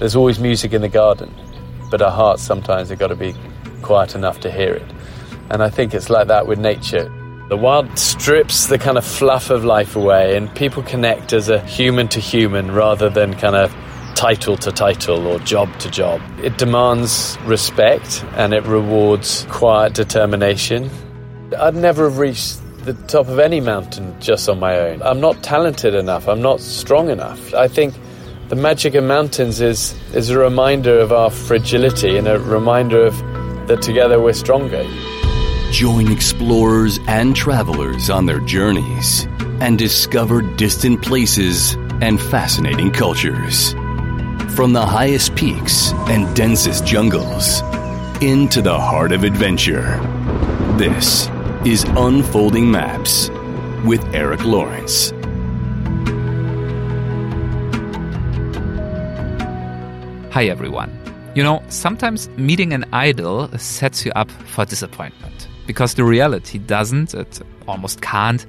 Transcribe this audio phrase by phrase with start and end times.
[0.00, 1.30] there's always music in the garden,
[1.90, 3.34] but our hearts sometimes have got to be
[3.82, 4.90] quiet enough to hear it.
[5.50, 7.12] And I think it's like that with nature.
[7.50, 11.60] The wild strips the kind of fluff of life away, and people connect as a
[11.66, 13.74] human to human rather than kind of
[14.14, 16.22] title to title or job to job.
[16.42, 20.88] It demands respect and it rewards quiet determination.
[21.58, 25.02] I'd never have reached the top of any mountain just on my own.
[25.02, 27.52] I'm not talented enough, I'm not strong enough.
[27.52, 27.94] I think
[28.50, 33.16] the magic of mountains is, is a reminder of our fragility and a reminder of
[33.68, 34.82] that together we're stronger.
[35.70, 39.28] Join explorers and travelers on their journeys
[39.60, 43.72] and discover distant places and fascinating cultures.
[44.56, 47.60] From the highest peaks and densest jungles
[48.20, 50.00] into the heart of adventure.
[50.76, 51.28] This
[51.64, 53.30] is Unfolding Maps
[53.84, 55.12] with Eric Lawrence.
[60.32, 60.96] Hi, everyone.
[61.34, 67.14] You know, sometimes meeting an idol sets you up for disappointment because the reality doesn't,
[67.14, 68.46] it almost can't,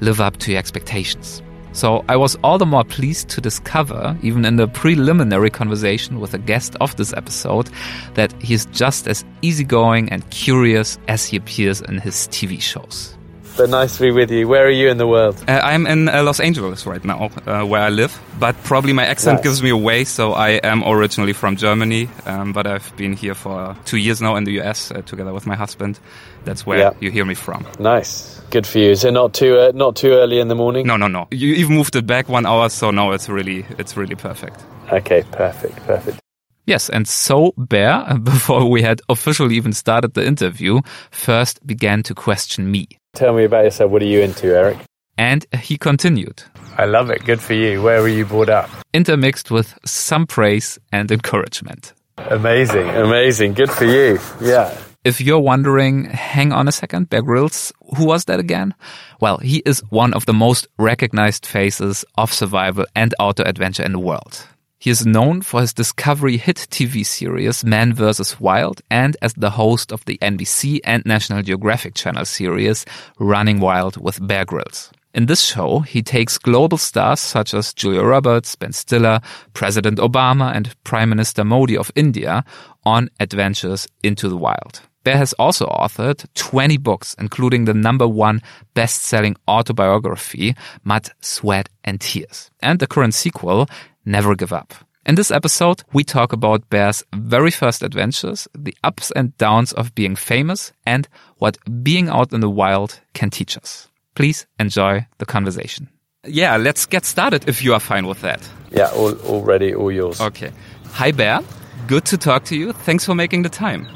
[0.00, 1.42] live up to your expectations.
[1.72, 6.34] So I was all the more pleased to discover, even in the preliminary conversation with
[6.34, 7.70] a guest of this episode,
[8.12, 13.16] that he's just as easygoing and curious as he appears in his TV shows.
[13.56, 14.48] But nice to be with you.
[14.48, 15.36] Where are you in the world?
[15.46, 18.18] Uh, I'm in uh, Los Angeles right now, uh, where I live.
[18.38, 19.44] But probably my accent Nice.
[19.44, 22.08] gives me away, so I am originally from Germany.
[22.26, 25.46] Um, but I've been here for two years now in the US uh, together with
[25.46, 25.98] my husband.
[26.44, 26.90] That's where Yeah.
[27.00, 27.66] you hear me from.
[27.78, 28.40] Nice.
[28.50, 28.90] Good for you.
[28.90, 30.86] Is it not too uh, not too early in the morning?
[30.86, 31.26] No, no, no.
[31.30, 34.60] You even moved it back one hour, so now it's really, it's really perfect.
[34.90, 36.18] Okay, perfect, perfect.
[36.66, 40.80] Yes, and so Bear, before we had officially even started the interview,
[41.10, 42.88] first began to question me.
[43.14, 43.90] Tell me about yourself.
[43.90, 44.78] What are you into, Eric?
[45.18, 46.42] And he continued,
[46.78, 47.24] I love it.
[47.24, 47.82] Good for you.
[47.82, 48.70] Where were you brought up?
[48.94, 51.94] intermixed with some praise and encouragement.
[52.18, 53.54] Amazing, amazing.
[53.54, 54.18] Good for you.
[54.40, 54.76] Yeah.
[55.04, 58.74] If you're wondering, hang on a second, Bear Grylls, who was that again?
[59.20, 63.92] Well, he is one of the most recognized faces of survival and outdoor adventure in
[63.92, 64.46] the world.
[64.82, 68.40] He is known for his Discovery hit TV series Man vs.
[68.40, 72.84] Wild and as the host of the NBC and National Geographic Channel series
[73.20, 74.90] Running Wild with Bear Grylls.
[75.14, 79.20] In this show, he takes global stars such as Julia Roberts, Ben Stiller,
[79.52, 82.44] President Obama, and Prime Minister Modi of India
[82.84, 84.80] on adventures into the wild.
[85.04, 88.40] Bear has also authored 20 books, including the number one
[88.74, 93.68] best-selling autobiography, Mud, Sweat, and Tears, and the current sequel,
[94.04, 94.74] Never Give Up.
[95.04, 99.94] In this episode, we talk about Bear's very first adventures, the ups and downs of
[99.94, 101.08] being famous, and
[101.38, 103.88] what being out in the wild can teach us.
[104.14, 105.88] Please enjoy the conversation.
[106.24, 108.48] Yeah, let's get started if you are fine with that.
[108.70, 110.20] Yeah, all, all ready, all yours.
[110.20, 110.52] Okay.
[110.92, 111.40] Hi, Bear.
[111.88, 112.72] Good to talk to you.
[112.72, 113.88] Thanks for making the time.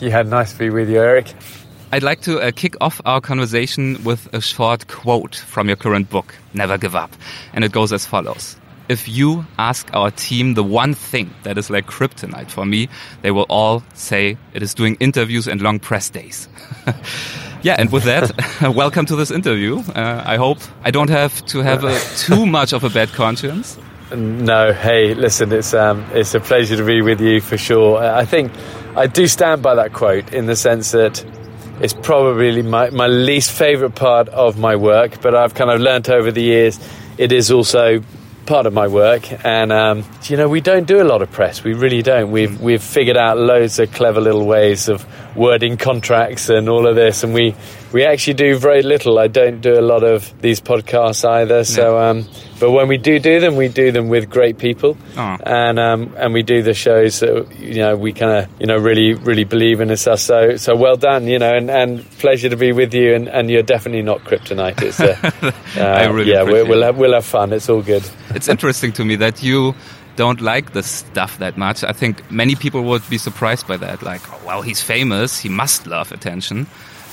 [0.00, 1.34] Yeah, nice to be with you, Eric.
[1.90, 6.08] I'd like to uh, kick off our conversation with a short quote from your current
[6.08, 7.10] book, Never Give Up.
[7.52, 8.56] And it goes as follows.
[8.88, 12.88] If you ask our team the one thing that is like kryptonite for me,
[13.22, 16.48] they will all say it is doing interviews and long press days.
[17.62, 18.32] yeah, and with that,
[18.74, 19.78] welcome to this interview.
[19.78, 23.78] Uh, I hope I don't have to have a, too much of a bad conscience.
[24.14, 28.02] No, hey, listen, it's um, it's a pleasure to be with you for sure.
[28.02, 28.52] Uh, I think
[28.96, 31.24] I do stand by that quote in the sense that
[31.80, 36.10] it's probably my, my least favourite part of my work, but I've kind of learnt
[36.10, 36.78] over the years
[37.18, 38.02] it is also
[38.46, 39.24] part of my work.
[39.44, 41.64] And um, you know, we don't do a lot of press.
[41.64, 42.30] We really don't.
[42.30, 45.06] We've we've figured out loads of clever little ways of
[45.36, 47.54] wording contracts and all of this, and we
[47.92, 49.18] we actually do very little.
[49.18, 51.64] I don't do a lot of these podcasts either.
[51.64, 52.26] So, um,
[52.58, 55.36] but when we do do them, we do them with great people, Oh.
[55.44, 58.76] and um, and we do the shows that you know we kind of you know
[58.76, 60.20] really really believe in and stuff.
[60.20, 63.14] So so well done, you know, and, and pleasure to be with you.
[63.14, 64.80] And, and you're definitely not kryptonite.
[64.82, 65.16] It's uh,
[65.76, 67.52] uh, I really yeah, we'll, we'll have, we'll have fun.
[67.52, 68.04] It's all good.
[68.30, 69.74] it's interesting to me that you
[70.16, 71.84] don't like this stuff that much.
[71.84, 74.02] I think many people would be surprised by that.
[74.02, 76.66] Like, oh, well, he's famous, he must love attention,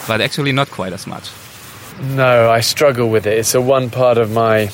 [0.07, 1.29] but actually not quite as much.
[2.01, 3.37] No, I struggle with it.
[3.37, 4.69] It's a one part of my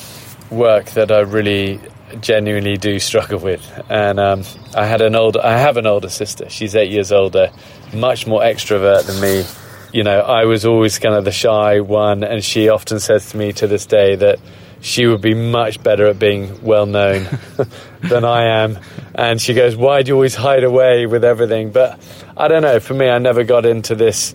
[0.50, 1.80] work that I really
[2.20, 3.62] genuinely do struggle with.
[3.88, 6.48] And um, I had an older, I have an older sister.
[6.48, 7.50] She's eight years older,
[7.92, 9.44] much more extrovert than me.
[9.92, 13.36] You know, I was always kind of the shy one, and she often says to
[13.36, 14.38] me to this day that
[14.80, 17.26] she would be much better at being well known
[18.02, 18.78] than I am.
[19.14, 21.98] And she goes, "Why do you always hide away with everything?" But
[22.36, 22.78] I don't know.
[22.80, 24.34] For me, I never got into this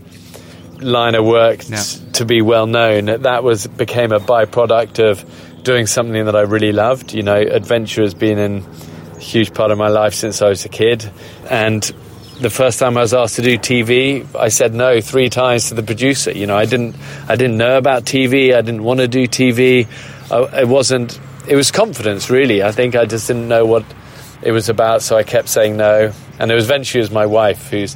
[0.79, 1.75] line of work Yeah.
[1.77, 3.05] s- to be well known.
[3.05, 5.23] That was became a byproduct of
[5.63, 7.13] doing something that I really loved.
[7.13, 8.65] You know, adventure has been in
[9.19, 11.07] huge part of my life since I was a kid.
[11.49, 11.83] And
[12.41, 15.75] the first time I was asked to do TV, I said no three times to
[15.75, 16.31] the producer.
[16.31, 16.95] You know, I didn't,
[17.29, 18.55] I didn't know about TV.
[18.55, 19.87] I didn't want to do TV.
[20.31, 21.19] I, it wasn't.
[21.47, 22.63] It was confidence, really.
[22.63, 23.85] I think I just didn't know what
[24.41, 26.13] it was about, so I kept saying no.
[26.39, 27.95] And it was eventually was my wife, who's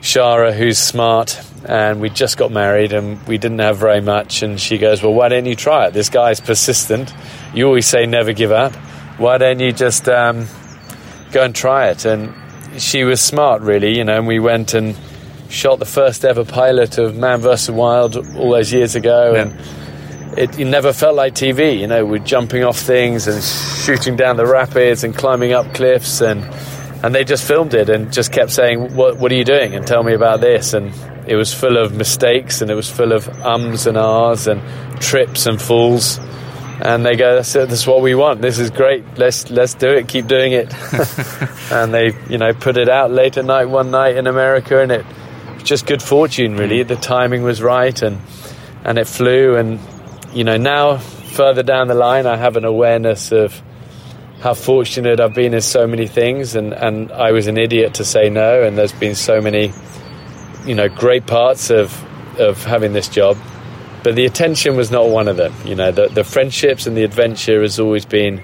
[0.00, 4.42] Shara, who's smart, and we just got married, and we didn't have very much.
[4.42, 5.94] And she goes, "Well, why don't you try it?
[5.94, 7.12] This guy's persistent.
[7.54, 8.74] You always say never give up.
[9.18, 10.46] Why don't you just um,
[11.32, 12.34] go and try it?" And
[12.80, 14.18] she was smart, really, you know.
[14.18, 14.96] And we went and
[15.48, 19.42] shot the first ever pilot of Man vs Wild all those years ago, yeah.
[19.42, 19.60] and
[20.36, 21.78] it, it, never felt like TV.
[21.78, 26.20] You know, we're jumping off things and shooting down the rapids and climbing up cliffs,
[26.20, 26.42] and
[27.04, 29.86] and they just filmed it and just kept saying, "What what are you doing?" and
[29.86, 30.72] tell me about this.
[30.72, 30.92] And
[31.26, 34.60] it was full of mistakes and it was full of ums and ahs and
[35.00, 36.18] trips and falls.
[36.80, 37.68] And they go, "That's, it.
[37.68, 38.40] that's what we want.
[38.40, 39.04] This is great.
[39.18, 40.08] Let's let's do it.
[40.08, 40.72] Keep doing it."
[41.70, 44.90] and they, you know, put it out late at night one night in America, and
[44.90, 45.04] it
[45.62, 46.56] just good fortune.
[46.56, 48.20] Really, the timing was right, and
[48.84, 49.78] and it flew and
[50.32, 53.60] you know, now further down the line, I have an awareness of
[54.40, 58.04] how fortunate I've been in so many things, and, and I was an idiot to
[58.04, 58.62] say no.
[58.62, 59.72] And there's been so many,
[60.66, 62.04] you know, great parts of
[62.38, 63.36] of having this job,
[64.02, 65.54] but the attention was not one of them.
[65.64, 68.42] You know, the the friendships and the adventure has always been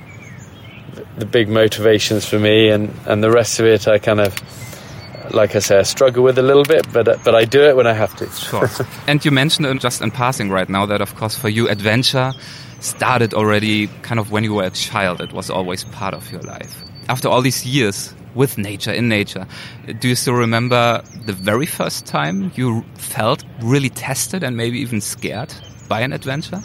[1.17, 4.35] the big motivations for me, and and the rest of it, I kind of
[5.33, 7.77] like I say, I struggle with a little bit, but uh, but I do it
[7.77, 8.29] when I have to.
[8.31, 8.69] Sure.
[9.07, 12.33] and you mentioned uh, just in passing right now that, of course, for you, adventure
[12.81, 15.21] started already kind of when you were a child.
[15.21, 16.83] It was always part of your life.
[17.09, 19.47] After all these years with nature, in nature,
[19.99, 25.01] do you still remember the very first time you felt really tested and maybe even
[25.01, 25.53] scared
[25.89, 26.63] by an adventure?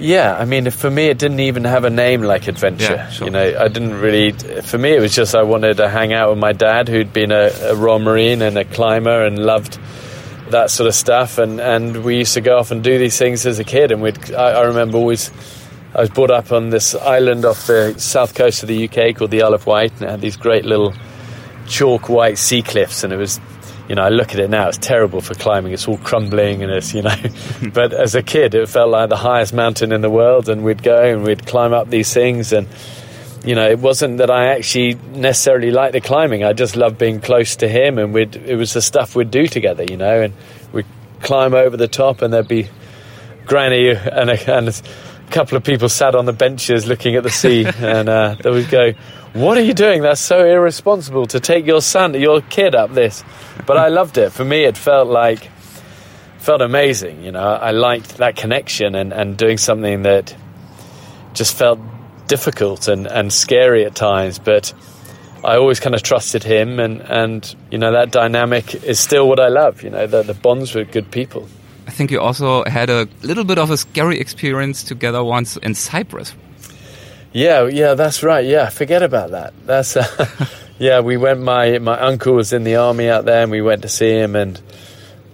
[0.00, 2.94] Yeah, I mean, for me, it didn't even have a name like adventure.
[2.94, 3.26] Yeah, sure.
[3.26, 4.32] You know, I didn't really.
[4.32, 7.30] For me, it was just I wanted to hang out with my dad, who'd been
[7.32, 9.78] a, a Royal Marine and a climber and loved
[10.50, 11.38] that sort of stuff.
[11.38, 13.92] And, and we used to go off and do these things as a kid.
[13.92, 15.30] And we'd, I, I remember always,
[15.94, 19.30] I was brought up on this island off the south coast of the UK called
[19.30, 20.94] the Isle of Wight, and it had these great little
[21.68, 23.38] chalk white sea cliffs, and it was
[23.90, 25.72] you know, I look at it now, it's terrible for climbing.
[25.72, 27.16] It's all crumbling and it's, you know,
[27.74, 30.48] but as a kid, it felt like the highest mountain in the world.
[30.48, 32.52] And we'd go and we'd climb up these things.
[32.52, 32.68] And,
[33.44, 36.44] you know, it wasn't that I actually necessarily liked the climbing.
[36.44, 37.98] I just loved being close to him.
[37.98, 40.34] And we'd, it was the stuff we'd do together, you know, and
[40.70, 40.86] we'd
[41.20, 42.68] climb over the top and there'd be
[43.44, 44.82] Granny and a, and
[45.30, 47.64] couple of people sat on the benches looking at the sea.
[47.78, 48.92] and uh, they would go,
[49.32, 50.02] what are you doing?
[50.02, 53.24] That's so irresponsible to take your son, your kid up this.
[53.66, 54.30] But I loved it.
[54.30, 55.50] For me, it felt like,
[56.38, 57.22] felt amazing.
[57.22, 60.36] You know, I liked that connection and, and doing something that
[61.32, 61.78] just felt
[62.26, 64.38] difficult and, and scary at times.
[64.38, 64.72] But
[65.44, 69.40] I always kind of trusted him, and, and you know, that dynamic is still what
[69.40, 69.82] I love.
[69.82, 71.48] You know, the, the bonds with good people.
[71.90, 75.74] I think you also had a little bit of a scary experience together once in
[75.74, 76.32] Cyprus.
[77.32, 78.46] Yeah, yeah, that's right.
[78.46, 79.54] Yeah, forget about that.
[79.66, 80.46] That's uh,
[80.78, 81.00] yeah.
[81.00, 81.40] We went.
[81.40, 84.36] My my uncle was in the army out there, and we went to see him,
[84.36, 84.60] and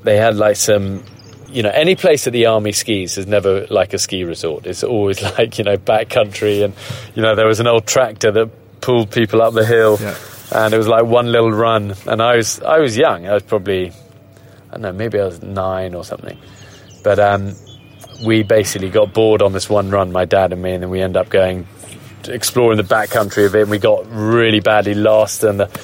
[0.03, 1.05] they had like some.
[1.50, 4.67] You know, any place that the army skis is never like a ski resort.
[4.67, 6.73] It's always like you know backcountry, and
[7.14, 10.17] you know there was an old tractor that pulled people up the hill, yeah.
[10.52, 11.95] and it was like one little run.
[12.07, 13.28] And I was I was young.
[13.28, 13.92] I was probably
[14.76, 16.38] don't know, maybe I was nine or something,
[17.02, 17.54] but um,
[18.25, 21.00] we basically got bored on this one run, my dad and me, and then we
[21.00, 21.66] end up going
[22.28, 25.80] exploring the backcountry of it, and we got really badly lost, and the,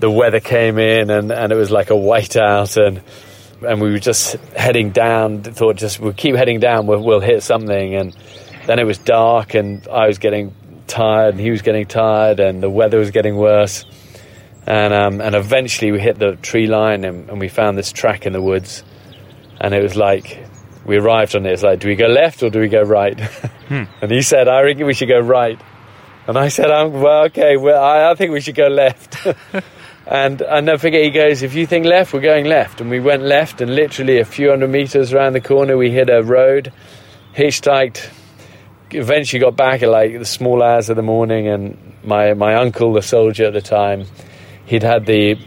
[0.00, 3.02] the weather came in, and, and it was like a whiteout, and
[3.66, 5.42] and we were just heading down.
[5.42, 8.16] Thought just we'll keep heading down, we'll, we'll hit something, and
[8.66, 10.54] then it was dark, and I was getting
[10.86, 13.84] tired, and he was getting tired, and the weather was getting worse,
[14.66, 18.26] and um, and eventually we hit the tree line, and, and we found this track
[18.26, 18.84] in the woods,
[19.60, 20.46] and it was like
[20.84, 21.52] we arrived on it.
[21.52, 23.18] It's like, do we go left or do we go right?
[23.68, 23.84] Hmm.
[24.02, 25.58] and he said, I reckon we should go right.
[26.26, 29.26] And I said, um, well, okay, well, I, I, think we should go left.
[30.06, 32.82] and I never forget, he goes, if you think left, we're going left.
[32.82, 36.10] And we went left, and literally a few hundred meters around the corner, we hit
[36.10, 36.72] a road,
[37.34, 38.12] hitchhiked,
[38.90, 41.48] eventually got back at like the small hours of the morning.
[41.48, 44.04] And my, my uncle, the soldier at the time,
[44.66, 45.38] he'd had the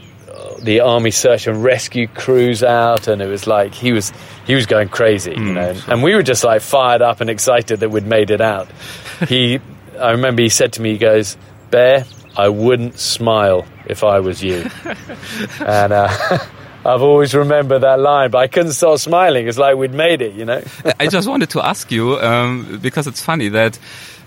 [0.62, 4.12] the army search and rescue crews out, and it was like he was
[4.46, 5.74] he was going crazy, you hmm, know.
[5.74, 5.94] Sure.
[5.94, 8.68] And we were just like fired up and excited that we'd made it out.
[9.28, 9.60] he
[10.00, 11.38] I remember he said to me, he goes,
[11.72, 12.06] Bear,
[12.36, 14.70] I wouldn't smile if I was you.
[15.60, 16.08] and uh,
[16.86, 19.48] I've always remembered that line, but I couldn't stop smiling.
[19.48, 20.64] It's like we'd made it, you know.
[21.00, 23.80] I just wanted to ask you um, because it's funny that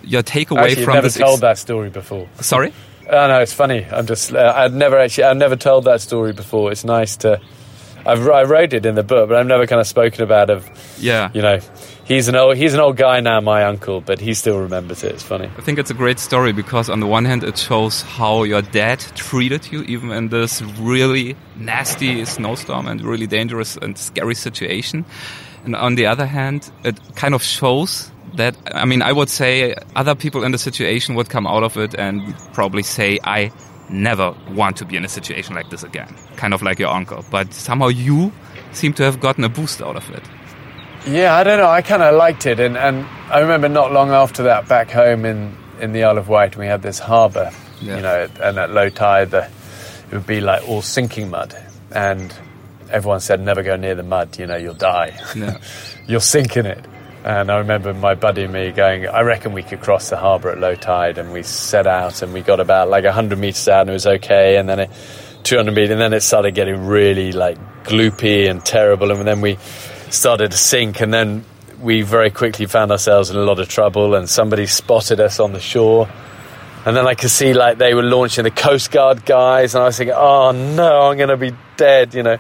[0.03, 1.17] your takeaway Actually, from never this.
[1.17, 2.29] told that story before.
[2.41, 2.73] Sorry.
[3.11, 3.87] Oh no, it's funny.
[3.91, 4.35] I'm just.
[4.35, 5.25] Uh, I'd never actually.
[5.25, 6.71] I've never told that story before.
[6.71, 7.41] It's nice to.
[8.07, 10.69] I've, I wrote it in the book, but I've never kind of spoken about of.
[10.99, 11.31] Yeah.
[11.33, 11.61] You know,
[12.05, 15.13] he's an old he's an old guy now, my uncle, but he still remembers it.
[15.13, 15.51] It's funny.
[15.57, 18.63] I think it's a great story because on the one hand, it shows how your
[18.63, 25.05] dad treated you, even in this really nasty snowstorm and really dangerous and scary situation.
[25.65, 29.75] And on the other hand, it kind of shows that I mean, I would say
[29.97, 33.51] other people in the situation would come out of it and probably say, I
[33.91, 36.15] never want to be in a situation like this again.
[36.37, 37.25] Kind of like your uncle.
[37.31, 38.33] But somehow you
[38.73, 40.23] seem to have gotten a boost out of it.
[41.07, 41.69] Yeah, I don't know.
[41.71, 42.61] I kind of liked it.
[42.61, 46.29] And, and I remember not long after that, back home in, in the Isle of
[46.29, 47.97] Wight, we had this harbour, Yeah.
[47.97, 49.45] you know, and at low tide, the,
[50.11, 51.57] it would be like all sinking mud.
[51.93, 52.35] And
[52.91, 55.19] everyone said, never go near the mud, you know, you'll die.
[55.35, 55.59] Yeah.
[56.07, 56.85] you'll sink in it.
[57.25, 60.51] And I remember my buddy and me going, I reckon we could cross the harbour
[60.51, 61.19] at low tide.
[61.19, 64.07] And we set out and we got about like 100 metres out and it was
[64.07, 64.57] okay.
[64.57, 64.91] And then it,
[65.43, 69.11] 200 metres, and then it started getting really like gloopy and terrible.
[69.11, 69.59] And then we
[70.11, 71.01] started to sink.
[71.01, 71.45] And then
[71.81, 74.15] we very quickly found ourselves in a lot of trouble.
[74.15, 76.09] And somebody spotted us on the shore.
[76.87, 79.75] And then I could see like they were launching the Coast Guard guys.
[79.75, 82.39] And I was thinking, oh no, I'm going to be dead, you know.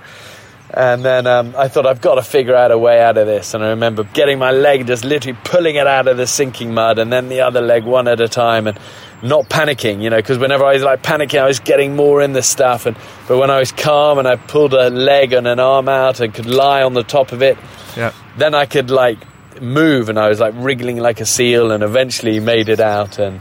[0.78, 3.52] And then um, I thought, I've got to figure out a way out of this.
[3.52, 7.00] And I remember getting my leg, just literally pulling it out of the sinking mud,
[7.00, 8.78] and then the other leg one at a time, and
[9.20, 12.32] not panicking, you know, because whenever I was like panicking, I was getting more in
[12.32, 12.86] the stuff.
[12.86, 16.20] And but when I was calm and I pulled a leg and an arm out
[16.20, 17.58] and could lie on the top of it,
[17.96, 18.12] Yeah.
[18.36, 19.18] then I could like
[19.60, 23.40] move, and I was like wriggling like a seal, and eventually made it out and.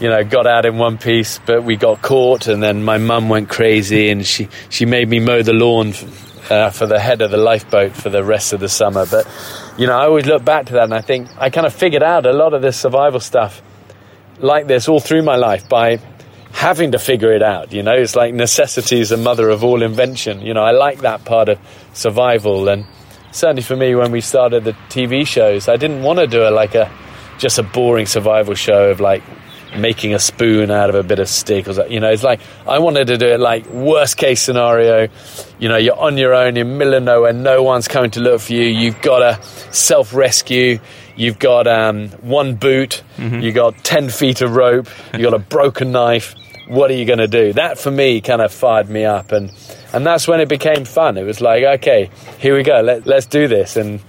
[0.00, 3.28] You know, got out in one piece, but we got caught, and then my mum
[3.28, 5.92] went crazy, and she she made me mow the lawn
[6.52, 9.06] uh, for the head of the lifeboat for the rest of the summer.
[9.06, 9.26] But
[9.78, 12.02] you know, I always look back to that, and I think I kind of figured
[12.02, 13.62] out a lot of this survival stuff
[14.38, 15.98] like this all through my life by
[16.52, 17.72] having to figure it out.
[17.72, 20.42] You know, it's like necessity is the mother of all invention.
[20.42, 21.58] You know, I like that part of
[21.94, 22.84] survival, and
[23.30, 26.50] certainly for me, when we started the TV shows, I didn't want to do it
[26.50, 26.92] like a
[27.38, 29.22] just a boring survival show of like
[29.76, 31.92] making a spoon out of a bit of stick or something.
[31.92, 35.08] You know, it's like I wanted to do it like worst case scenario.
[35.58, 38.40] You know, you're on your own in middle of nowhere, no one's coming to look
[38.40, 38.64] for you.
[38.64, 40.78] You've got to self rescue.
[41.16, 43.02] You've got um, one boot.
[43.42, 44.88] You've got ten feet of rope.
[45.12, 46.34] You've got a broken knife.
[46.68, 47.52] What are you going to do?
[47.52, 49.52] That for me kind of fired me up, and
[49.92, 51.18] and that's when it became fun.
[51.18, 52.80] It was like, okay, here we go.
[52.80, 54.00] Let, let's do this, and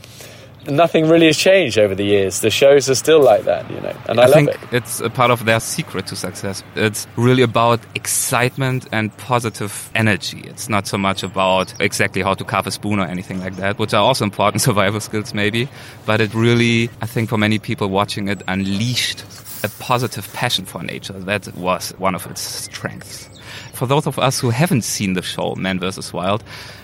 [0.67, 2.41] nothing really has changed over the years.
[2.41, 4.59] The shows are still like that, you know, and I, I love think it.
[4.71, 6.63] it's a part of their secret to success.
[6.75, 10.41] It's really about excitement and positive energy.
[10.45, 13.79] It's not so much about exactly how to carve a spoon or anything like that,
[13.79, 15.67] which are also important survival skills maybe.
[16.05, 19.23] But it really, I think for many people watching it, unleashed
[19.63, 21.13] a positive passion for nature.
[21.13, 23.29] That was one of its strengths.
[23.73, 26.13] For those of us who haven't seen the show Man vs.
[26.13, 26.43] Wild,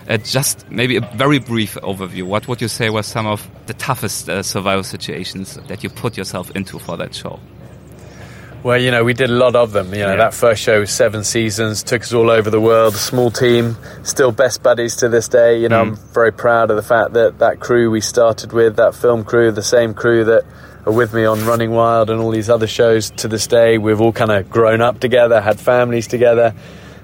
[0.10, 2.24] uh, just maybe a very brief overview.
[2.24, 6.18] What would you say were some of the toughest uh, survival situations that you put
[6.18, 7.40] yourself into for that show?
[8.64, 9.94] Well, you know, we did a lot of them.
[9.94, 10.16] You know, Yeah.
[10.18, 12.94] that first show was seven seasons, took us all over the world.
[12.96, 15.60] Small team, still best buddies to this day.
[15.62, 18.96] You know, I'm very proud of the fact that that crew we started with, that
[18.96, 20.44] film crew, the same crew that
[20.90, 23.78] are with me on Running Wild and all these other shows to this day.
[23.78, 26.56] We've all kind of grown up together, had families together,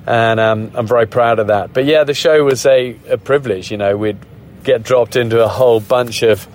[0.07, 1.71] and um, I'm very proud of that.
[1.71, 3.69] But yeah, the show was a, a privilege.
[3.69, 4.17] You know, we'd
[4.63, 6.47] get dropped into a whole bunch of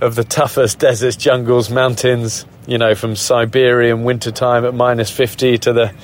[0.00, 5.72] of the toughest deserts, jungles, mountains, you know, from Siberian wintertime at minus 50 to
[5.72, 5.94] the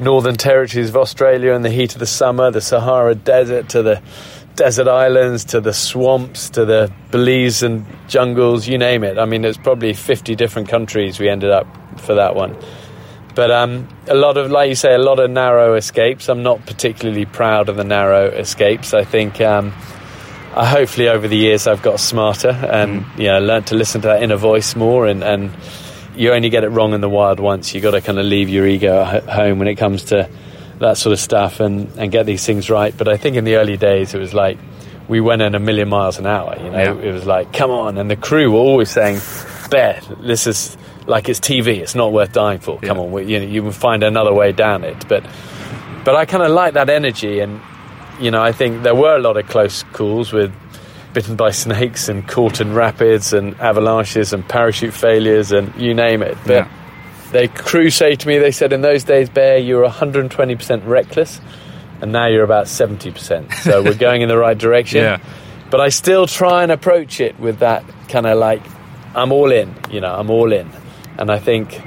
[0.00, 4.02] northern territories of Australia in the heat of the summer, the Sahara Desert to the
[4.60, 9.18] desert islands to the swamps to the Belizean jungles, you name it.
[9.18, 11.66] I mean, it's probably 50 different countries we ended up
[11.98, 12.54] for that one.
[13.34, 16.28] But um, a lot of, like you say, a lot of narrow escapes.
[16.28, 18.92] I'm not particularly proud of the narrow escapes.
[18.92, 19.72] I think um,
[20.54, 24.08] I hopefully over the years I've got smarter and you know learned to listen to
[24.08, 25.52] that inner voice more and, and
[26.16, 28.50] you only get it wrong in the wild once you got to kind of leave
[28.50, 30.28] your ego at home when it comes to
[30.80, 33.56] that sort of stuff and, and get these things right but I think in the
[33.56, 34.58] early days it was like
[35.08, 37.08] we went in a million miles an hour you know Yeah.
[37.08, 39.20] it was like come on and the crew were always saying
[39.70, 43.02] Bear this is like it's TV it's not worth dying for come Yeah.
[43.04, 45.24] on we, you know you will find another way down it but
[46.04, 47.60] but I kind of like that energy and
[48.20, 50.52] you know, I think there were a lot of close calls with
[51.14, 56.20] bitten by snakes and caught in rapids and avalanches and parachute failures and you name
[56.22, 56.36] it.
[56.46, 56.68] But Yeah.
[57.32, 61.40] The crew say to me, they said in those days, Bear, you were 120% reckless
[62.00, 63.52] and now you're about 70%.
[63.54, 65.02] So we're going in the right direction.
[65.02, 65.20] Yeah.
[65.70, 68.62] But I still try and approach it with that kind of like,
[69.14, 70.70] I'm all in, you know, I'm all in.
[71.18, 71.80] And I think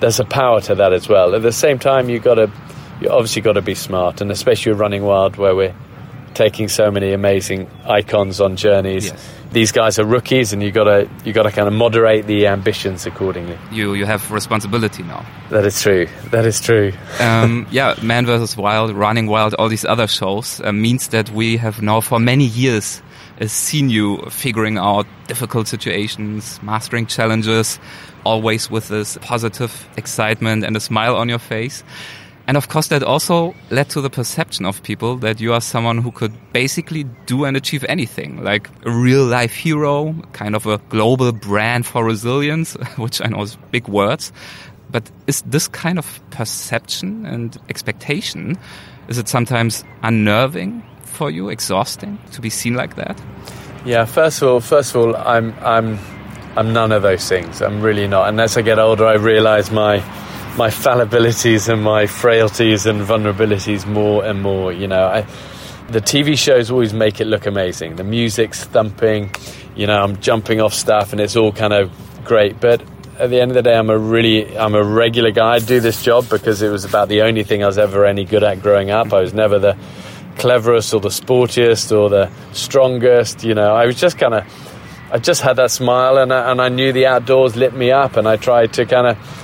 [0.00, 1.34] there's a power to that as well.
[1.34, 2.50] At the same time, you've got to
[3.00, 5.74] you obviously got to be smart, and especially running wild, where we're
[6.34, 9.06] taking so many amazing icons on journeys.
[9.06, 9.30] Yes.
[9.52, 12.48] These guys are rookies, and you got to you got to kind of moderate the
[12.48, 13.56] ambitions accordingly.
[13.70, 15.24] You you have responsibility now.
[15.50, 16.08] That is true.
[16.30, 16.92] That is true.
[17.20, 18.56] um, yeah, Man vs.
[18.56, 22.46] Wild, Running Wild, all these other shows uh, means that we have now for many
[22.46, 23.00] years
[23.40, 27.78] uh, seen you figuring out difficult situations, mastering challenges,
[28.24, 31.84] always with this positive excitement and a smile on your face.
[32.46, 35.98] And of course, that also led to the perception of people that you are someone
[35.98, 40.78] who could basically do and achieve anything, like a real life hero, kind of a
[40.90, 44.30] global brand for resilience, which I know is big words.
[44.90, 48.58] But is this kind of perception and expectation,
[49.08, 53.20] is it sometimes unnerving for you, exhausting to be seen like that?
[53.84, 55.98] Yeah, first of all, first of all, I'm, I'm,
[56.56, 57.60] I'm none of those things.
[57.60, 58.28] I'm really not.
[58.28, 59.98] And as I get older, I realize my,
[60.56, 64.72] my fallibilities and my frailties and vulnerabilities more and more.
[64.72, 65.26] You know, I,
[65.88, 67.96] the TV shows always make it look amazing.
[67.96, 69.34] The music's thumping,
[69.74, 71.90] you know, I'm jumping off stuff and it's all kind of
[72.24, 72.60] great.
[72.60, 72.82] But
[73.18, 75.54] at the end of the day, I'm a really, I'm a regular guy.
[75.54, 78.24] I do this job because it was about the only thing I was ever any
[78.24, 79.12] good at growing up.
[79.12, 79.76] I was never the
[80.36, 83.42] cleverest or the sportiest or the strongest.
[83.42, 86.60] You know, I was just kind of, I just had that smile and I, and
[86.62, 89.43] I knew the outdoors lit me up and I tried to kind of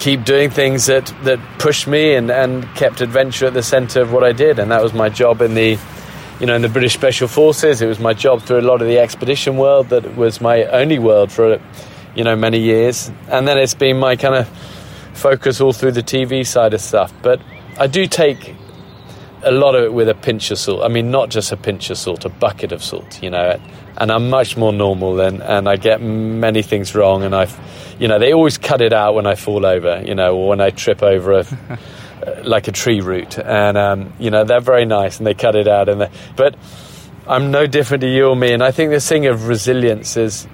[0.00, 4.12] keep doing things that, that pushed me and, and kept adventure at the centre of
[4.12, 4.58] what I did.
[4.58, 5.78] And that was my job in the,
[6.40, 7.82] you know, in the British Special Forces.
[7.82, 10.98] It was my job through a lot of the expedition world that was my only
[10.98, 11.60] world for,
[12.14, 13.12] you know, many years.
[13.28, 14.48] And then it's been my kind of
[15.12, 17.12] focus all through the TV side of stuff.
[17.20, 17.42] But
[17.78, 18.56] I do take
[19.42, 20.82] a lot of it with a pinch of salt.
[20.82, 23.60] I mean, not just a pinch of salt, a bucket of salt, you know.
[23.96, 27.58] And I'm much more normal than, and I get many things wrong and I've,
[27.98, 30.60] you know, they always cut it out when I fall over, you know, or when
[30.60, 31.44] I trip over a,
[32.44, 35.68] like a tree root, and um, you know they're very nice and they cut it
[35.68, 35.88] out.
[35.88, 36.56] And but
[37.26, 40.46] I'm no different to you or me, and I think this thing of resilience is.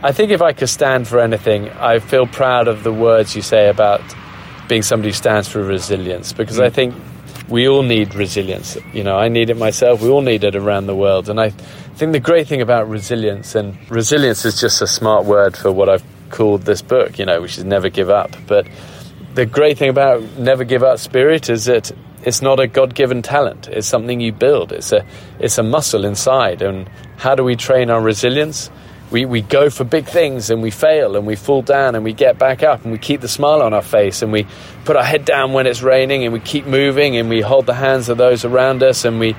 [0.00, 3.42] I think if I could stand for anything, I feel proud of the words you
[3.42, 4.00] say about
[4.68, 6.66] being somebody who stands for resilience, because mm.
[6.66, 6.94] I think
[7.48, 8.76] we all need resilience.
[8.92, 10.02] You know, I need it myself.
[10.02, 13.54] We all need it around the world, and I think the great thing about resilience
[13.54, 17.40] and resilience is just a smart word for what I've called this book, you know,
[17.40, 18.36] which is Never Give Up.
[18.46, 18.66] But
[19.34, 21.90] the great thing about Never Give Up Spirit is that
[22.22, 23.68] it's not a God given talent.
[23.68, 24.72] It's something you build.
[24.72, 25.06] It's a,
[25.38, 26.62] it's a muscle inside.
[26.62, 28.70] And how do we train our resilience?
[29.10, 32.12] We, we go for big things and we fail and we fall down and we
[32.12, 34.46] get back up and we keep the smile on our face and we
[34.84, 37.74] put our head down when it's raining and we keep moving and we hold the
[37.74, 39.34] hands of those around us and we,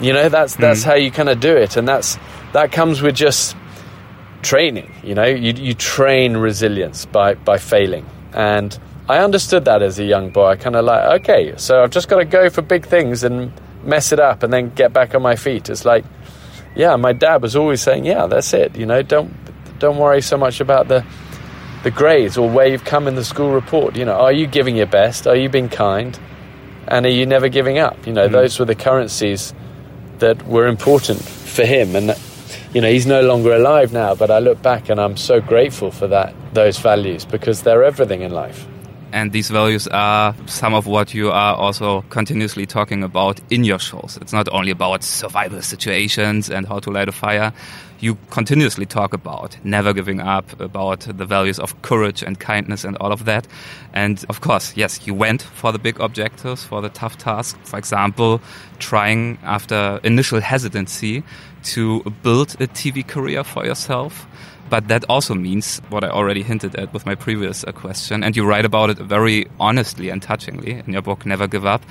[0.00, 0.84] you know, that's, that's mm.
[0.84, 1.76] how you kind of do it.
[1.76, 2.18] And that's,
[2.52, 3.56] that comes with just
[4.42, 4.92] training.
[5.02, 8.04] You know, you, you train resilience by, by failing.
[8.34, 10.48] And I understood that as a young boy.
[10.48, 13.52] I kind of like, okay, so I've just got to go for big things and
[13.82, 15.70] mess it up and then get back on my feet.
[15.70, 16.04] It's like,
[16.76, 18.76] yeah, my dad was always saying, yeah, that's it.
[18.76, 19.32] You know, don't
[19.78, 21.04] don't worry so much about the
[21.82, 23.96] the grades or where you've come in the school report.
[23.96, 25.26] You know, are you giving your best?
[25.26, 26.18] Are you being kind?
[26.88, 28.06] And are you never giving up?
[28.06, 28.32] You know, mm.
[28.32, 29.54] those were the currencies
[30.18, 31.96] that were important for him.
[31.96, 32.14] And
[32.72, 35.90] you know, he's no longer alive now, but I look back and I'm so grateful
[35.90, 38.66] for that, those values, because they're everything in life.
[39.16, 43.78] And these values are some of what you are also continuously talking about in your
[43.78, 44.18] shows.
[44.20, 47.54] It's not only about survival situations and how to light a fire.
[47.98, 52.94] You continuously talk about never giving up, about the values of courage and kindness and
[52.98, 53.46] all of that.
[53.94, 57.58] And of course, yes, you went for the big objectives, for the tough tasks.
[57.70, 58.42] For example,
[58.80, 61.24] trying after initial hesitancy
[61.72, 64.26] to build a TV career for yourself.
[64.68, 68.36] But that also means what I already hinted at with my previous uh, question, and
[68.36, 71.82] you write about it very honestly and touchingly in your book, Never Give Up.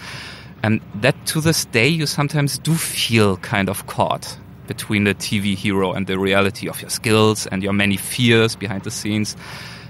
[0.61, 5.55] And that to this day, you sometimes do feel kind of caught between the TV
[5.55, 9.38] hero and the reality of your skills and your many fears behind the scenes.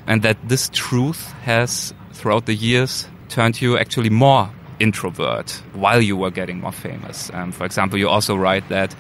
[0.06, 6.18] And that this truth has, throughout the years, turned you actually more introvert while you
[6.18, 7.32] were getting more famous.
[7.34, 8.94] Um, for example, you also write that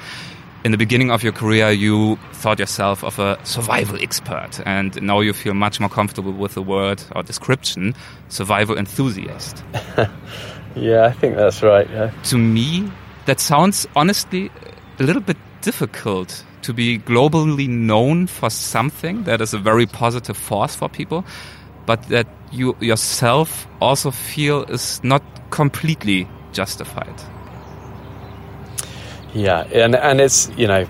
[0.65, 5.19] in the beginning of your career, you thought yourself of a survival expert, and now
[5.19, 7.93] you feel much more comfortable with the word or description
[8.29, 9.63] survival enthusiast.
[10.75, 11.87] yeah, I think that's right.
[11.87, 12.09] Yeah.
[12.23, 12.91] To me,
[13.27, 14.49] that sounds honestly
[14.97, 20.35] a little bit difficult to be globally known for something that is a very positive
[20.35, 21.23] force for people,
[21.85, 27.34] but that you yourself also feel is not completely justified.
[29.35, 30.87] Yeah, and and it's you know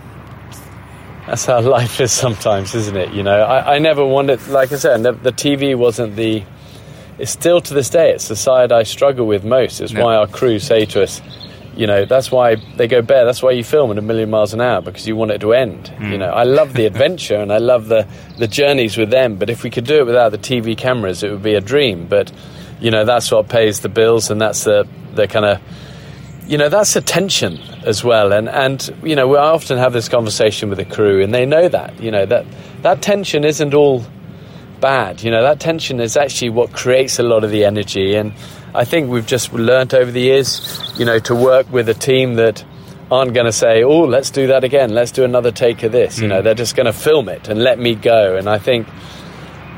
[1.28, 3.14] that's how life is sometimes, isn't it?
[3.14, 6.44] You know, I, I never wanted, like I said, the, the TV wasn't the
[7.18, 9.80] it's still to this day, it's the side I struggle with most.
[9.82, 11.22] It's why our crew say to us,
[11.74, 13.26] you know, that's why they go Bear.
[13.26, 15.54] That's why you film at a million miles an hour because you want it to
[15.54, 15.88] end.
[15.88, 16.12] Hmm.
[16.12, 19.38] You know, I love the adventure and I love the the journeys with them.
[19.38, 22.08] But if we could do it without the TV cameras, it would be a dream.
[22.08, 22.32] But
[22.80, 25.62] you know, that's what pays the bills, and that's the the kind of
[26.48, 28.32] you know that's a tension as well.
[28.32, 31.68] And and you know we often have this conversation with the crew and they know
[31.70, 32.46] that you know that
[32.82, 34.04] that tension isn't all
[34.80, 35.24] bad.
[35.24, 38.16] You know that tension is actually what creates a lot of the energy.
[38.16, 38.34] And
[38.74, 42.36] i think we've just learnt over the years you know to work with a team
[42.36, 42.62] that
[43.10, 44.94] aren't going to say oh let's do that again.
[44.94, 46.20] Let's do another take of this.
[46.20, 46.44] You know mm.
[46.44, 48.36] they're just going to film it and let me go.
[48.36, 48.88] And i think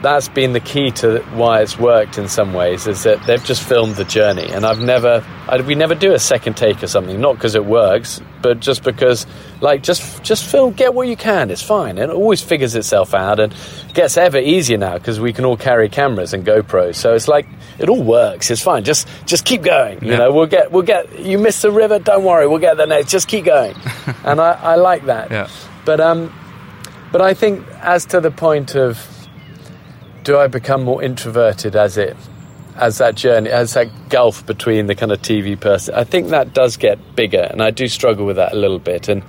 [0.04, 3.64] that's been the key to why it's worked in some ways is that they've just
[3.64, 4.48] filmed the journey.
[4.48, 7.66] And i've never I, we never do a second take or something not because it
[7.66, 9.26] works but just because
[9.60, 11.98] like just just film get what you can it's fine.
[11.98, 13.56] It always figures itself out and
[13.96, 17.48] gets ever easier now because we can all carry cameras and gopros so it's like
[17.80, 20.18] it all works it's fine just just keep going you Yeah.
[20.18, 20.32] know?
[20.32, 23.28] We'll get we'll get you miss the river don't worry we'll get there next just
[23.28, 23.76] keep going.
[24.24, 25.32] And i i like that.
[25.32, 25.48] Yeah.
[25.86, 26.32] but um
[27.12, 29.00] but i think as to the point of
[30.28, 32.18] do I become more introverted as it
[32.76, 35.96] as that journey as that gulf between the kind of TV person?
[35.96, 39.08] I think that does get bigger and I do struggle with that a little bit.
[39.08, 39.24] And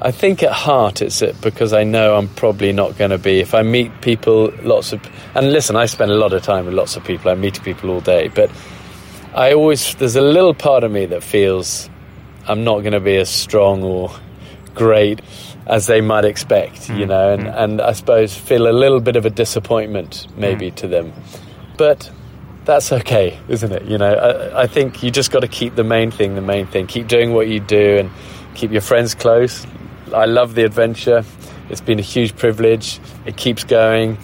[0.00, 3.40] I think at heart it's it because I know I'm probably not going to be
[3.40, 6.72] if I meet people lots of and listen I spend a lot of time with
[6.72, 7.30] lots of people.
[7.30, 8.28] I meet people all day.
[8.28, 8.50] But
[9.34, 11.90] I always there's a little part of me that feels
[12.48, 14.10] I'm not going to be as strong or
[14.74, 15.20] great
[15.66, 17.58] as they might expect, you know, and, mm-hmm.
[17.58, 21.12] and I suppose feel a little bit of a disappointment maybe to them.
[21.76, 22.10] But
[22.64, 23.84] that's okay, isn't it?
[23.84, 26.66] You know, I, I think you just got to keep the main thing the main
[26.66, 26.86] thing.
[26.86, 28.10] Keep doing what you do and
[28.54, 29.66] keep your friends close.
[30.14, 31.24] I love the adventure.
[31.70, 33.00] It's been a huge privilege.
[33.24, 34.18] It keeps going.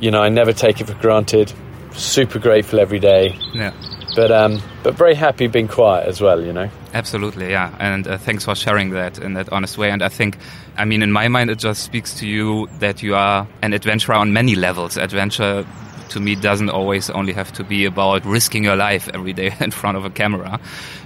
[0.00, 1.52] You know, I never take it for granted.
[1.92, 3.38] Super grateful every day.
[3.52, 3.72] Yeah.
[4.14, 6.68] But um, but very happy being quiet as well, you know.
[6.92, 7.74] Absolutely, yeah.
[7.78, 9.90] And uh, thanks for sharing that in that honest way.
[9.90, 10.36] And I think,
[10.76, 14.14] I mean, in my mind, it just speaks to you that you are an adventurer
[14.16, 14.96] on many levels.
[14.98, 15.66] Adventure
[16.10, 19.70] to me doesn't always only have to be about risking your life every day in
[19.70, 20.60] front of a camera.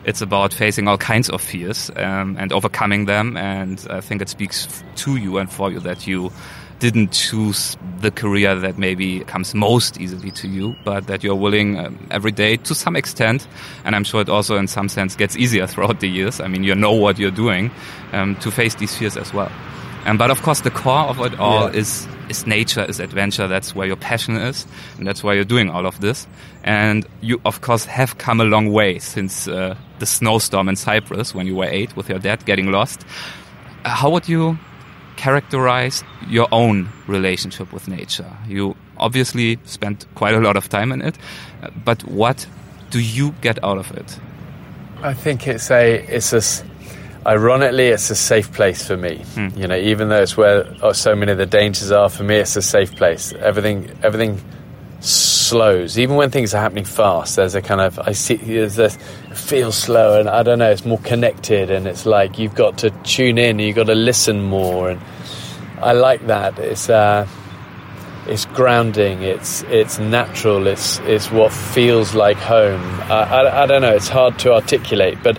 [0.04, 3.36] It's about facing all kinds of fears um, and overcoming them.
[3.36, 6.32] And I think it speaks to you and for you that you
[6.78, 11.78] didn't choose the career that maybe comes most easily to you, but that you're willing
[11.78, 13.48] um, every day to some extent,
[13.84, 16.40] and I'm sure it also in some sense gets easier throughout the years.
[16.40, 17.70] I mean, you know what you're doing
[18.12, 19.50] um, to face these fears as well.
[20.04, 21.78] Um, but of course, the core of it all Yeah.
[21.80, 23.46] is is nature, is adventure.
[23.48, 24.66] That's where your passion is,
[24.98, 26.26] and that's why you're doing all of this.
[26.64, 31.34] And you, of course, have come a long way since uh, the snowstorm in Cyprus
[31.34, 33.04] when you were eight with your dad getting lost.
[33.84, 34.58] Uh, How would you
[35.16, 38.30] characterize your own relationship with nature?
[38.46, 41.16] You obviously spent quite a lot of time in it,
[41.84, 42.46] but what
[42.90, 44.18] do you get out of it?
[45.02, 46.66] I think it's a it's a
[47.26, 49.18] ironically it's a safe place for me.
[49.34, 49.48] Hmm.
[49.56, 52.36] You know, even though it's where oh, so many of the dangers are for me,
[52.36, 53.32] it's a safe place.
[53.32, 54.40] Everything everything
[55.00, 55.98] slows.
[55.98, 58.96] Even when things are happening fast, there's a kind of I see there's it
[59.36, 60.70] feels slow and I don't know.
[60.70, 63.58] It's more connected and it's like you've got to tune in.
[63.58, 65.00] You've got to listen more and
[65.78, 66.58] I like that.
[66.58, 67.26] It's uh,
[68.26, 69.22] it's grounding.
[69.22, 70.66] It's it's natural.
[70.66, 72.82] It's it's what feels like home.
[73.02, 73.94] I, I, I don't know.
[73.94, 75.38] It's hard to articulate, but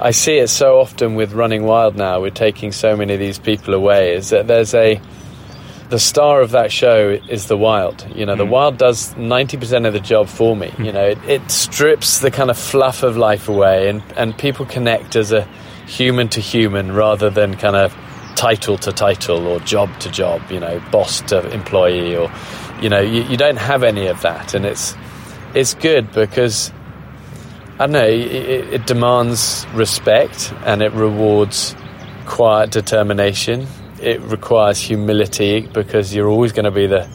[0.00, 2.20] I see it so often with Running Wild now.
[2.20, 4.14] We're taking so many of these people away.
[4.14, 5.00] Is that there's a
[5.88, 8.06] the star of that show is the wild.
[8.14, 8.50] You know, the mm.
[8.50, 10.68] wild does ninety percent of the job for me.
[10.68, 10.86] Mm.
[10.86, 14.66] You know, it, it strips the kind of fluff of life away, and and people
[14.66, 15.42] connect as a
[15.86, 17.96] human to human rather than kind of
[18.36, 20.42] title to title or job to job.
[20.50, 22.30] You know, boss to employee, or
[22.80, 24.94] you know, you, you don't have any of that, and it's
[25.54, 26.70] it's good because
[27.74, 28.04] I don't know.
[28.04, 31.74] It, it demands respect and it rewards
[32.26, 33.66] quiet determination.
[34.00, 37.08] It requires humility because you're always going to be the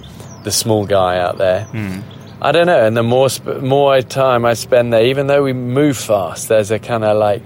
[0.43, 1.63] the small guy out there.
[1.65, 1.99] Hmm.
[2.41, 2.85] I don't know.
[2.85, 6.71] And the more sp- more time I spend there, even though we move fast, there's
[6.71, 7.41] a kind of like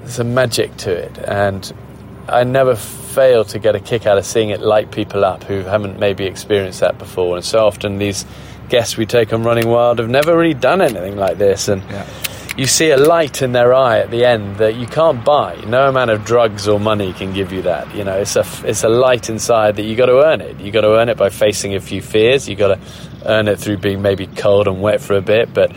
[0.00, 1.70] there's a magic to it, and
[2.28, 5.60] I never fail to get a kick out of seeing it light people up who
[5.60, 7.36] haven't maybe experienced that before.
[7.36, 8.24] And so often these
[8.68, 12.06] guests we take on Running Wild have never really done anything like this, and Yeah.
[12.56, 15.56] You see a light in their eye at the end that you can't buy.
[15.66, 17.94] No amount of drugs or money can give you that.
[17.94, 20.58] You know, it's a it's a light inside that you got to earn it.
[20.58, 22.48] You got to earn it by facing a few fears.
[22.48, 22.80] You got to
[23.26, 25.70] earn it through being maybe cold and wet for a bit, but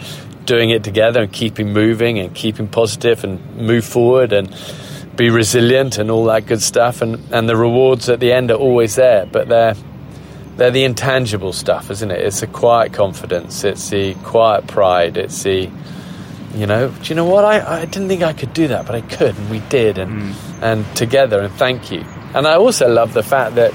[0.46, 4.56] doing it together and keeping moving and keeping positive and move forward and
[5.16, 7.02] be resilient and all that good stuff.
[7.02, 9.76] And and the rewards at the end are always there, but they're
[10.56, 12.22] they're the intangible stuff, isn't it?
[12.22, 15.70] It's the quiet confidence, it's the quiet pride, it's the
[16.56, 17.46] you know, do you know what?
[17.46, 20.34] I, I didn't think I could do that, but I could, and we did, and
[20.34, 20.62] mm.
[20.62, 22.02] and together, and thank you.
[22.34, 23.74] And I also love the fact that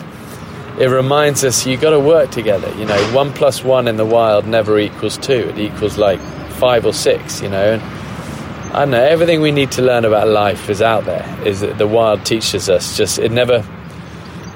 [0.78, 2.72] it reminds us you got to work together.
[2.76, 6.20] You know, one plus one in the wild never equals two; it equals like
[6.54, 7.40] five or six.
[7.40, 7.82] You know, and
[8.74, 9.04] I don't know.
[9.04, 11.24] Everything we need to learn about life is out there.
[11.46, 12.96] Is that the wild teaches us?
[12.96, 13.64] Just it never,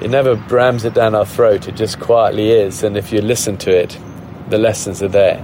[0.01, 1.69] it never rams it down our throat.
[1.69, 3.97] It just quietly is, and if you listen to it,
[4.49, 5.41] the lessons are there.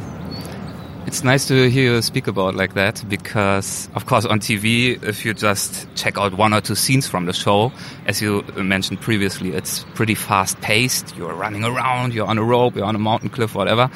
[1.08, 5.24] It's nice to hear you speak about like that because, of course, on TV, if
[5.24, 7.72] you just check out one or two scenes from the show,
[8.08, 11.16] as you mentioned previously, it's pretty fast paced.
[11.16, 13.92] You're running around, you're on a rope, you're on a mountain cliff, whatever.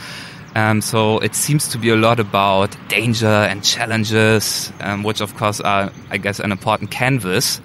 [0.53, 5.35] Um, so it seems to be a lot about danger and challenges, um, which of
[5.35, 7.59] course are, I guess, an important canvas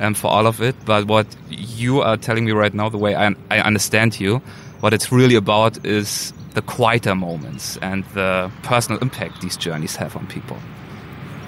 [0.00, 0.76] um, for all of it.
[0.84, 4.42] But what you are telling me right now, the way I, I understand you,
[4.80, 10.16] what it's really about is the quieter moments and the personal impact these journeys have
[10.16, 10.56] on people?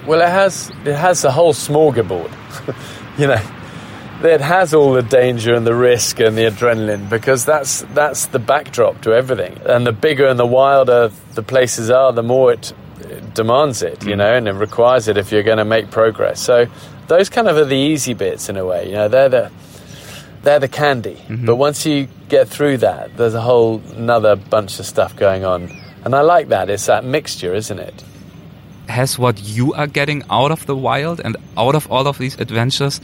[0.05, 2.31] Well, it has it has a whole smorgasbord.
[3.17, 3.41] you know,
[4.23, 8.39] it has all the danger and the risk and the adrenaline because that's that's the
[8.39, 9.57] backdrop to everything.
[9.65, 14.03] And the bigger and the wilder the places are, the more it, it demands it.
[14.03, 14.17] You mm.
[14.17, 16.39] know, and it requires it if you're going to make progress.
[16.39, 16.67] So
[17.07, 18.87] those kind of are the easy bits in a way.
[18.87, 19.51] You know, they're the
[20.45, 21.15] they're the candy.
[21.15, 21.45] Mm-hmm.
[21.45, 25.69] But once you get through that, there's a whole another bunch of stuff going on.
[26.05, 26.69] And I like that.
[26.69, 28.03] It's that mixture, isn't it?
[28.87, 32.39] Has what you are getting out of the wild and out of all of these
[32.39, 33.01] adventures,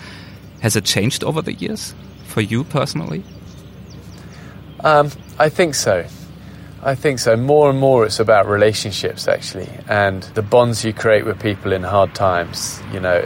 [0.61, 3.23] has it changed over the years for you personally?
[4.83, 6.05] Um, I think so.
[6.83, 7.35] I think so.
[7.35, 11.83] More and more, it's about relationships actually, and the bonds you create with people in
[11.83, 12.81] hard times.
[12.91, 13.17] You know,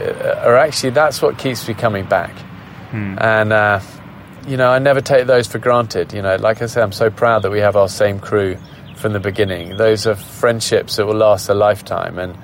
[0.44, 2.32] are actually that's what keeps me coming back.
[2.90, 3.16] Hmm.
[3.18, 3.80] And uh,
[4.46, 6.12] you know, I never take those for granted.
[6.12, 8.56] You know, like I said, I'm so proud that we have our same crew
[8.96, 9.76] from the beginning.
[9.76, 12.36] Those are friendships that will last a lifetime, and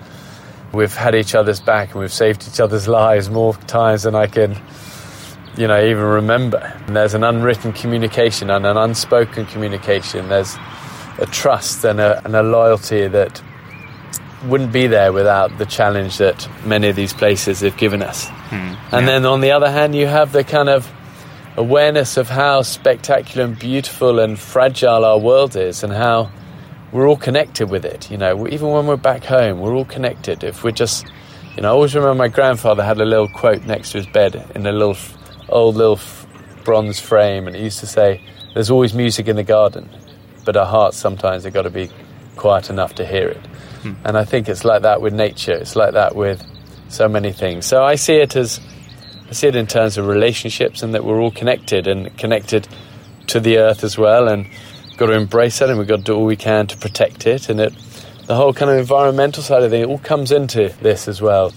[0.72, 4.26] we've had each other's back and we've saved each other's lives more times than I
[4.26, 4.56] can,
[5.56, 6.58] you know, even remember.
[6.86, 10.28] And there's an unwritten communication and an unspoken communication.
[10.28, 10.56] There's
[11.18, 13.42] a trust and a, and a loyalty that
[14.44, 18.28] wouldn't be there without the challenge that many of these places have given us.
[18.28, 19.00] Hmm, and yeah.
[19.00, 20.90] then on the other hand, you have the kind of
[21.56, 26.30] awareness of how spectacular and beautiful and fragile our world is and how
[26.92, 28.10] we're all connected with it.
[28.10, 30.44] You know, even when we're back home, we're all connected.
[30.44, 31.06] If we're just,
[31.56, 34.50] you know, I always remember my grandfather had a little quote next to his bed
[34.54, 34.96] in a little
[35.48, 36.00] old little
[36.64, 38.20] bronze frame, and he used to say,
[38.54, 39.88] "There's always music in the garden,
[40.44, 41.90] but our hearts sometimes have got to be
[42.36, 43.46] quiet enough to hear it."
[43.82, 43.94] Hmm.
[44.04, 45.54] And I think it's like that with nature.
[45.54, 46.42] It's like that with
[46.88, 47.66] so many things.
[47.66, 48.60] So I see it as
[49.32, 52.68] I see it in terms of relationships and that we're all connected and connected
[53.28, 56.02] to the earth as well, and we've got to embrace that, and we've got to
[56.02, 57.48] do all we can to protect it.
[57.48, 57.72] And it,
[58.26, 61.54] the whole kind of environmental side of it all comes into this as well.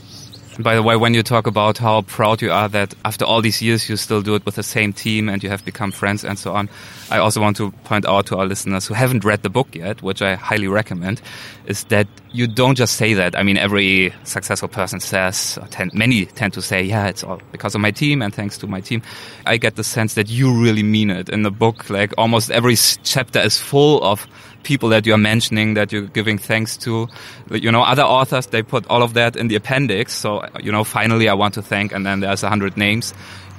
[0.58, 3.62] By the way, when you talk about how proud you are that after all these
[3.62, 6.40] years you still do it with the same team and you have become friends and
[6.40, 6.70] so on,
[7.12, 10.02] I also want to point out to our listeners who haven't read the book yet,
[10.02, 11.22] which I highly recommend,
[11.66, 13.38] is that you don't just say that.
[13.38, 15.60] I mean, every successful person says,
[15.92, 18.80] many tend to say, yeah, it's all because of my team and thanks to my
[18.80, 19.02] team.
[19.46, 21.90] I get the sense that you really mean it in the book.
[21.90, 24.26] Like almost every chapter is full of
[24.66, 27.08] people that you're mentioning that you're giving thanks to.
[27.50, 30.14] You know, other authors, they put all of that in the appendix.
[30.14, 33.14] So, you know, finally I want to thank, and then there's a hundred names.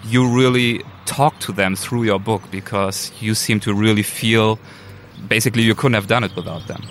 [0.05, 4.59] You really talk to them through your book because you seem to really feel
[5.29, 6.83] basically you couldn't have done it without them.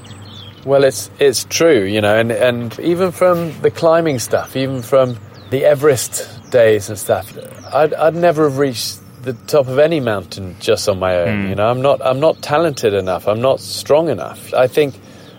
[0.66, 5.18] Well, it's it's true, you know, and, and even from the climbing stuff, even from
[5.52, 7.38] the Everest days and stuff,
[7.72, 11.46] I'd, I'd never have reached the top of any mountain just on my own.
[11.46, 11.50] Mm.
[11.50, 13.28] You know, I'm not I'm not talented enough.
[13.28, 14.54] I'm not strong enough.
[14.54, 14.96] I think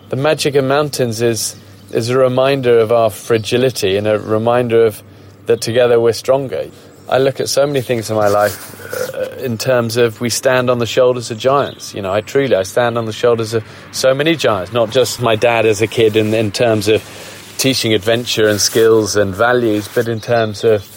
[0.09, 1.57] the magic of mountains is
[1.93, 5.03] is a reminder of our fragility and a reminder of
[5.47, 6.69] that together we're stronger.
[7.09, 10.69] I look at so many things in my life uh, in terms of we stand
[10.69, 11.95] on the shoulders of giants.
[11.95, 15.23] You know, I truly I stand on the shoulders of so many giants, not just
[15.23, 17.01] my dad as a kid in, in terms of
[17.59, 20.96] teaching adventure and skills and values, but in terms of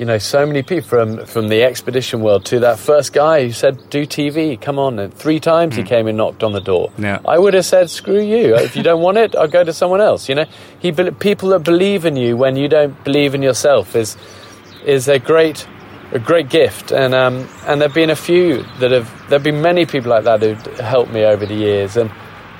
[0.00, 3.52] you know, so many people from from the expedition world to that first guy who
[3.52, 5.76] said, "Do TV, come on!" And three times mm.
[5.76, 5.88] he hmm.
[5.88, 6.90] came and knocked on the door.
[6.96, 7.18] Yeah.
[7.28, 8.56] I would have said, "Screw you!
[8.56, 10.46] If you don't want it, I'll go to someone else." You know,
[10.78, 14.16] he people that believe in you when you don't believe in yourself is
[14.86, 15.68] is a great
[16.12, 16.92] a great gift.
[16.92, 20.40] And um, and there've been a few that have there've been many people like that
[20.40, 21.98] who've helped me over the years.
[21.98, 22.10] And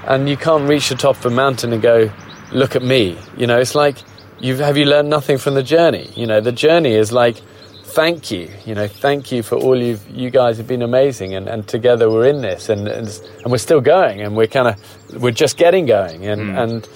[0.07, 2.13] and you can't reach the top of a mountain and go,
[2.53, 3.97] "Look at me!" You know, it's like
[4.41, 6.11] You've, have you learned nothing from the journey?
[6.17, 7.37] You know, the journey is like
[7.85, 8.49] thank you.
[8.65, 12.09] You know, thank you for all you you guys have been amazing, and, and together
[12.09, 13.09] we're in this, and, and
[13.43, 16.63] and we're still going, and we're kind of we're just getting going, and Mm.
[16.63, 16.89] and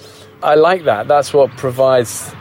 [0.43, 1.07] I like that.
[1.07, 2.31] That's what provides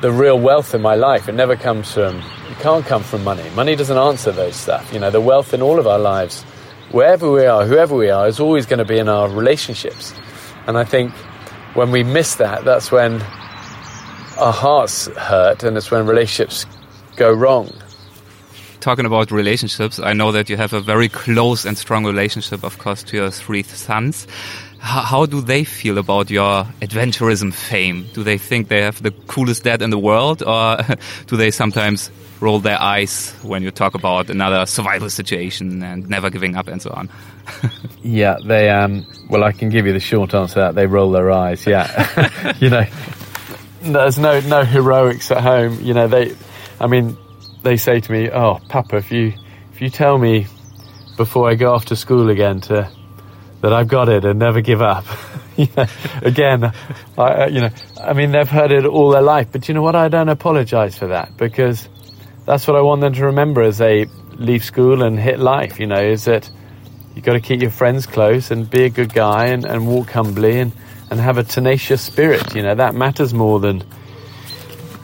[0.00, 1.28] the real wealth in my life.
[1.28, 2.16] It never comes from
[2.50, 3.48] it can't come from money.
[3.54, 4.92] Money doesn't answer those stuff.
[4.92, 6.42] You know, the wealth in all of our lives,
[6.92, 10.14] wherever we are, whoever we are, is always going to be in our relationships,
[10.66, 11.12] and I think
[11.74, 13.22] when we miss that, that's when
[14.38, 16.66] our hearts hurt, and it's when relationships
[17.16, 17.72] go wrong.
[18.80, 22.78] Talking about relationships, I know that you have a very close and strong relationship, of
[22.78, 24.26] course, to your three sons.
[24.78, 28.06] How, how do they feel about your adventurism fame?
[28.12, 30.78] Do they think they have the coolest dad in the world, or
[31.26, 36.30] do they sometimes roll their eyes when you talk about another survival situation and never
[36.30, 37.08] giving up and so on?
[38.02, 40.76] Yeah, they um well I can give you the short answer that.
[40.76, 42.52] They roll their eyes, yeah.
[42.60, 42.86] you know
[43.92, 45.80] there's no no heroics at home.
[45.80, 46.34] You know, they
[46.80, 47.16] I mean,
[47.62, 49.34] they say to me, Oh, Papa, if you
[49.72, 50.46] if you tell me
[51.16, 52.90] before I go off to school again to
[53.62, 55.06] that I've got it and never give up.
[56.22, 56.72] again,
[57.16, 57.70] I, you know,
[58.00, 59.96] I mean, they've heard it all their life, but you know what?
[59.96, 61.88] I don't apologize for that because
[62.44, 65.80] that's what I want them to remember as they leave school and hit life.
[65.80, 66.50] You know, is that
[67.14, 70.10] you've got to keep your friends close and be a good guy and, and walk
[70.10, 70.72] humbly and,
[71.10, 72.54] and have a tenacious spirit.
[72.54, 73.82] You know, that matters more than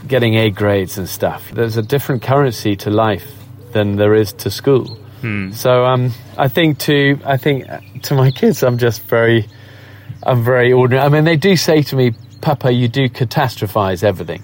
[0.07, 1.51] getting A grades and stuff.
[1.53, 3.27] There's a different currency to life
[3.73, 4.99] than there is to school.
[5.53, 7.67] So um, I think to I think
[8.03, 9.47] to my kids, I'm just very,
[10.23, 11.07] I'm very ordinary.
[11.07, 14.43] I mean, they do say to me, "Papa, you do catastrophize everything."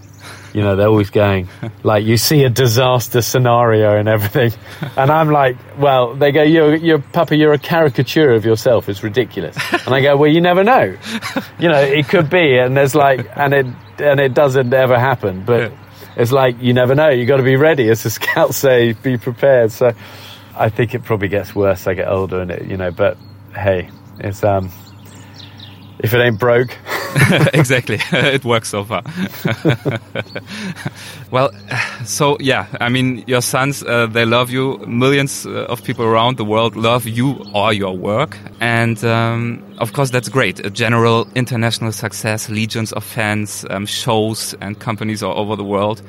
[0.59, 1.49] You know, they're always going
[1.85, 4.51] like you see a disaster scenario and everything,
[4.97, 8.89] and I'm like, well, they go, "You're, you're, Papa, you're a caricature of yourself.
[8.89, 10.97] It's ridiculous." And I go, "Well, you never know.
[11.61, 13.67] You know, it could be." And there's like, and it
[13.99, 15.73] and it doesn't ever happen, but.
[16.17, 17.11] It's like you never know.
[17.11, 18.93] You've got to be ready, as the scouts say.
[18.93, 19.71] Be prepared.
[19.71, 19.93] So,
[20.53, 22.91] I think it probably gets worse as I get older, and it, you know.
[22.91, 23.19] But
[23.55, 24.73] hey, it's um,
[26.01, 26.77] if it ain't broke,
[27.55, 27.99] exactly.
[28.13, 29.03] it works so far.
[31.31, 31.51] well,
[32.05, 34.79] so yeah, I mean, your sons, uh, they love you.
[34.87, 38.37] Millions uh, of people around the world love you or your work.
[38.61, 40.65] And um, of course, that's great.
[40.65, 46.03] A general international success, legions of fans, um, shows, and companies all over the world.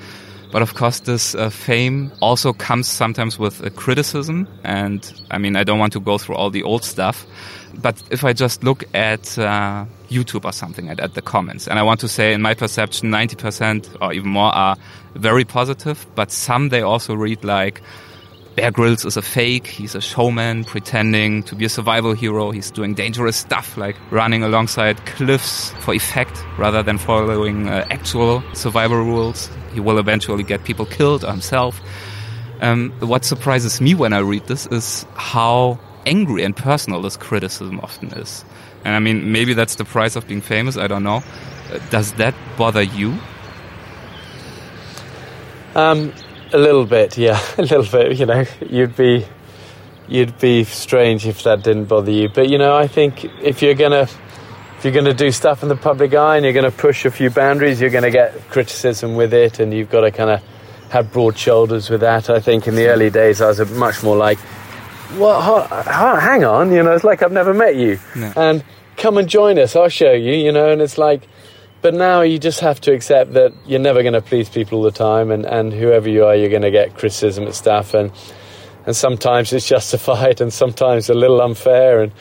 [0.52, 4.48] But of course, this uh, fame also comes sometimes with uh, criticism.
[4.64, 7.26] And I mean, I don't want to go through all the old stuff.
[7.82, 11.80] But if I just look at uh, YouTube or something, at, at the comments, and
[11.80, 14.76] I want to say, in my perception, 90% or even more are
[15.16, 16.06] very positive.
[16.16, 17.82] But some they also read like,
[18.56, 19.68] Bear Grylls is a fake.
[19.68, 22.52] He's a showman pretending to be a survival hero.
[22.52, 28.44] He's doing dangerous stuff like running alongside cliffs for effect rather than following uh, actual
[28.54, 29.50] survival rules.
[29.74, 31.80] He will eventually get people killed or himself.
[32.60, 37.80] Um, what surprises me when I read this is how angry and personal this criticism
[37.80, 38.44] often is.
[38.86, 40.78] And I mean, maybe that's the price of being famous.
[40.78, 41.24] I don't know.
[41.72, 43.18] Uh, does that bother you?
[45.76, 46.14] Um,
[46.52, 48.18] a little bit, yeah, a little bit.
[48.18, 49.26] You know, you'd be,
[50.08, 52.30] you'd be strange if that didn't bother you.
[52.30, 54.08] But you know, I think if you're gonna,
[54.78, 57.30] if you're gonna do stuff in the public eye and you're gonna push a few
[57.30, 60.42] boundaries, you're gonna get criticism with it, and you've got to kind of
[60.90, 62.30] have broad shoulders with that.
[62.30, 64.40] I think in the early days, I was much more like?
[65.18, 65.42] Well,
[66.20, 68.32] hang on, you know, it's like I've never met you, No.
[68.36, 68.64] and
[68.98, 69.76] come and join us.
[69.76, 71.28] I'll show you, you know, and it's like.
[71.82, 74.84] But now you just have to accept that you're never going to please people all
[74.84, 78.12] the time, and, and whoever you are, you're going to get criticism and stuff, and
[78.86, 82.12] and sometimes it's justified, and sometimes a little unfair, and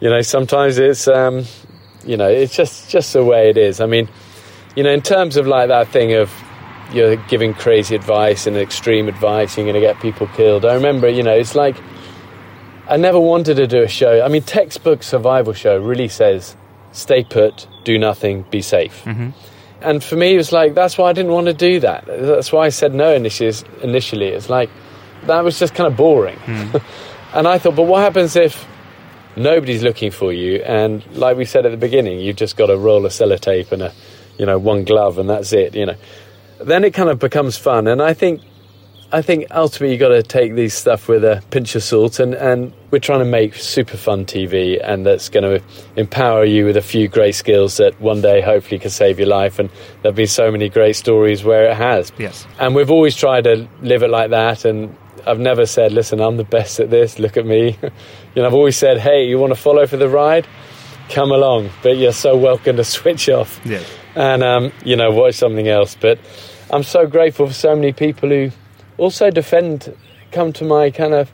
[0.00, 1.44] you know sometimes it's um,
[2.04, 3.80] you know it's just just the way it is.
[3.80, 4.08] I mean,
[4.74, 6.32] you know, in terms of like that thing of
[6.92, 10.64] you're giving crazy advice and extreme advice, you're going to get people killed.
[10.64, 11.76] I remember, you know, it's like
[12.90, 14.20] I never wanted to do a show.
[14.20, 16.56] I mean, textbook survival show really says
[16.90, 19.04] stay put, do nothing, be safe.
[19.04, 19.30] Mm-hmm.
[19.80, 22.04] And for me, it was like, that's why I didn't want to do that.
[22.06, 23.52] That's why I said no initially.
[23.82, 24.26] initially.
[24.26, 24.70] It's like,
[25.26, 26.36] that was just kind of boring.
[26.38, 26.76] Hmm.
[27.34, 28.66] and I thought, but what happens if
[29.36, 30.56] nobody's looking for you?
[30.56, 33.82] And like we said at the beginning, you've just got a roll of sellotape and
[33.82, 33.92] a,
[34.36, 35.96] you know, one glove and that's it, you know.
[36.60, 37.86] Then it kind of becomes fun.
[37.86, 38.42] And I think
[39.12, 42.32] I think ultimately you've got to take these stuff with a pinch of salt, and,
[42.34, 45.64] and we're trying to make super fun TV, and that's going to
[45.96, 49.58] empower you with a few great skills that one day hopefully can save your life.
[49.58, 49.68] And
[50.02, 52.12] there've been so many great stories where it has.
[52.18, 52.46] Yes.
[52.60, 54.96] And we've always tried to live it like that, and
[55.26, 57.76] I've never said, listen, I'm the best at this, look at me.
[57.82, 60.46] you know, I've always said, hey, you want to follow for the ride?
[61.08, 63.84] Come along, but you're so welcome to switch off Yes.
[64.14, 65.96] and um, you know watch something else.
[66.00, 66.20] But
[66.70, 68.52] I'm so grateful for so many people who
[69.00, 69.96] also defend,
[70.30, 71.32] come to my kind of.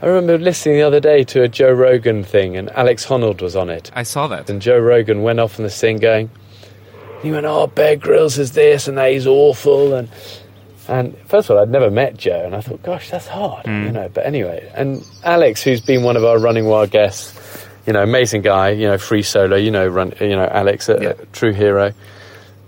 [0.00, 3.54] I remember listening the other day to a Joe Rogan thing, and Alex Honnold was
[3.54, 3.90] on it.
[3.94, 4.50] I saw that.
[4.50, 6.28] And Joe Rogan went off on this thing going,
[7.22, 9.94] he went, oh, Bear Grylls is this and that, he's awful.
[9.94, 10.08] And
[10.88, 13.86] and first of all, I'd never met Joe, and I thought, gosh, that's hard, mm.
[13.86, 14.08] you know.
[14.12, 18.42] But anyway, and Alex, who's been one of our Running Wild guests, you know, amazing
[18.42, 21.08] guy, you know, free solo, you know, run, you know, Alex, a, yeah.
[21.10, 21.92] a true hero.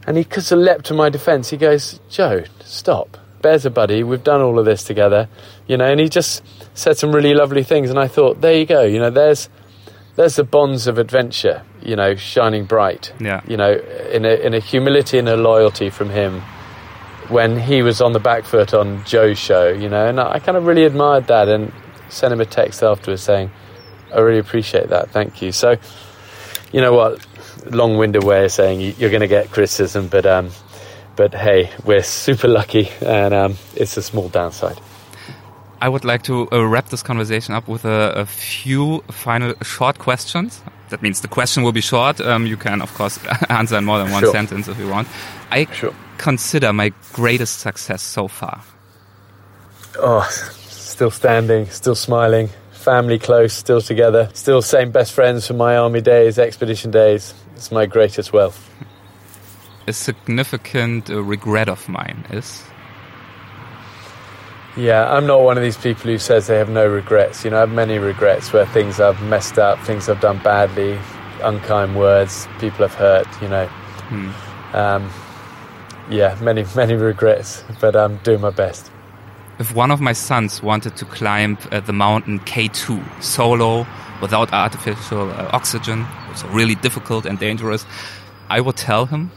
[0.07, 1.51] And he could have leapt to my defence.
[1.51, 3.17] He goes, Joe, stop.
[3.45, 4.03] Bear's a buddy.
[4.03, 5.29] We've done all of this together,
[5.69, 5.85] you know.
[5.85, 6.43] And he just
[6.73, 7.91] said some really lovely things.
[7.91, 8.83] And I thought, there you go.
[8.83, 9.51] You know, there's
[10.17, 13.13] there's the bonds of adventure, you know, shining bright.
[13.21, 13.43] Yeah.
[13.47, 13.73] You know,
[14.11, 16.43] in a in a humility and a loyalty from him
[17.29, 20.57] when he was on the back foot on Joe's show, you know, and I kind
[20.57, 21.73] of really admired that and
[22.09, 23.51] sent him a text afterwards saying,
[24.13, 25.53] I really appreciate that, thank you.
[25.53, 25.77] So,
[26.73, 27.27] you know what,
[27.71, 30.51] long winded way of saying you're going to get criticism, but, um,
[31.17, 34.79] but hey, we're super lucky and um, it's a small downside.
[35.81, 39.99] I would like to uh, wrap this conversation up with a, a, few final short
[39.99, 40.63] questions.
[40.89, 42.21] That means the question will be short.
[42.21, 43.19] Um, you can, of course,
[43.51, 44.33] answer in more than one sure.
[44.33, 45.09] sentence if you want.
[45.51, 48.63] I sure consider my greatest success so far?
[49.99, 55.77] Oh, still standing, still smiling, family close, still together, still same best friends from my
[55.77, 57.35] army days, expedition days.
[57.57, 58.59] It's my greatest wealth.
[59.87, 62.63] A significant uh, regret of mine is.
[64.77, 67.45] Yeah, I'm not one of these people who says they have no regrets.
[67.45, 70.99] You know, I have many regrets where things I've messed up, things I've done badly,
[71.43, 73.67] unkind words, people I've hurt, you know.
[73.67, 74.31] Hmm.
[74.75, 75.11] Um,
[76.11, 78.91] yeah, many, many regrets, but I'm doing my best.
[79.59, 83.87] If one of my sons wanted to climb uh, the mountain K2 solo
[84.21, 87.87] without artificial uh, oxygen, it's really difficult and dangerous,
[88.51, 89.31] I would tell him.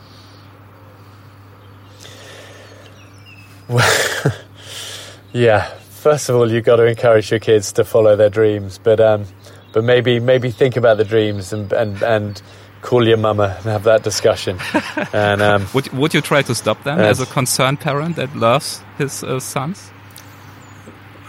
[3.69, 4.33] Well,
[5.33, 5.69] yeah.
[5.89, 9.25] First of all, you've got to encourage your kids to follow their dreams, but um,
[9.73, 12.41] but maybe maybe think about the dreams and and and
[12.81, 14.57] call your mama and have that discussion.
[15.13, 18.81] and um, would would you try to stop them as a concerned parent that loves
[18.97, 19.91] his uh, sons?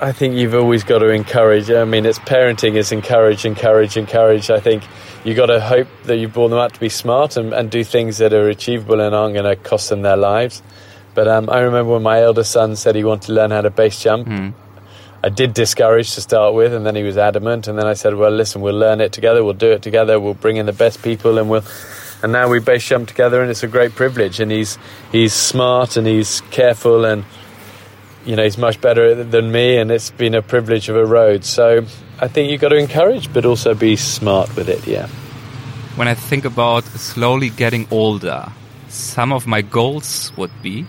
[0.01, 1.72] I think you've always got to encourage.
[1.72, 4.49] I mean, it's parenting is encourage, encourage, encourage.
[4.49, 4.84] I think
[5.24, 7.82] you've got to hope that you've brought them up to be smart and, and do
[7.82, 10.62] things that are achievable and aren't going to cost them their lives.
[11.19, 13.71] But um, I remember when my eldest son said he wanted to learn how to
[13.71, 14.29] base jump.
[14.29, 14.53] Mm.
[15.25, 17.66] I did discourage to start with, and then he was adamant.
[17.66, 19.43] And then I said, "Well, listen, we'll learn it together.
[19.43, 20.21] We'll do it together.
[20.21, 21.64] We'll bring in the best people, and we'll."
[22.23, 24.39] And now we base jump together, and it's a great privilege.
[24.39, 24.79] And he's
[25.11, 27.25] he's smart and he's careful, and
[28.25, 31.45] you know he's much better than me, and it's been a privilege of a road.
[31.45, 31.85] So
[32.21, 34.87] I think you've got to encourage, but also be smart with it.
[34.87, 35.09] Yeah.
[35.97, 38.53] When I think about slowly getting older,
[38.89, 40.87] some of my goals would be.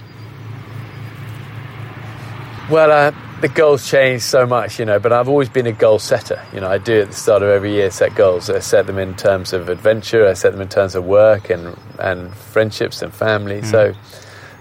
[2.69, 3.11] Well, uh,
[3.41, 6.39] the goals change so much, you know, but I've always been a goal setter.
[6.53, 8.47] You know, I do at the start of every year set goals.
[8.47, 11.75] I set them in terms of adventure, I set them in terms of work and
[11.97, 13.61] and friendships and family.
[13.61, 13.71] Mm.
[13.71, 13.93] So,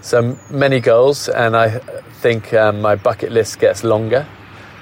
[0.01, 1.77] so many goals, and I
[2.21, 4.27] think um, my bucket list gets longer.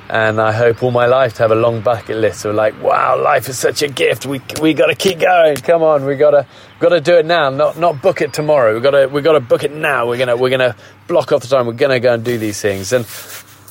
[0.10, 3.22] And I hope all my life to have a long bucket list of like, wow,
[3.22, 4.26] life is such a gift.
[4.26, 5.58] We we got to keep going.
[5.58, 6.46] Come on, we got to
[6.80, 7.50] got to do it now.
[7.50, 8.74] Not not book it tomorrow.
[8.76, 10.08] We got to we got to book it now.
[10.08, 10.76] We're gonna we're gonna
[11.08, 11.68] block off the time.
[11.68, 12.94] We're gonna go and do these things.
[12.94, 13.06] And